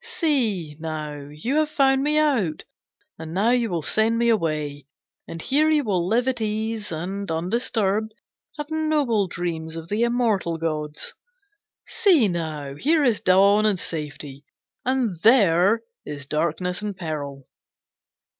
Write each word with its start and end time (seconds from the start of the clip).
See 0.03 0.75
now, 0.79 1.29
you 1.31 1.57
have 1.57 1.69
found 1.69 2.01
me 2.01 2.17
out, 2.17 2.63
and 3.19 3.35
now 3.35 3.51
you 3.51 3.69
will 3.69 3.83
send 3.83 4.17
me 4.17 4.29
away, 4.29 4.87
and 5.27 5.39
here 5.39 5.69
you 5.69 5.83
will 5.83 6.07
live 6.07 6.27
at 6.27 6.41
ease, 6.41 6.91
and, 6.91 7.29
undisturbed, 7.29 8.11
have 8.57 8.71
noble 8.71 9.27
dreams 9.27 9.75
of 9.77 9.89
the 9.89 10.01
immortal 10.01 10.57
gods. 10.57 11.13
'See 11.85 12.27
now, 12.29 12.73
here 12.73 13.03
is 13.03 13.19
dawn 13.21 13.63
and 13.67 13.79
safety, 13.79 14.43
and 14.83 15.19
there 15.21 15.83
is 16.03 16.25
darkness 16.25 16.81
and 16.81 16.97
peril.' 16.97 17.43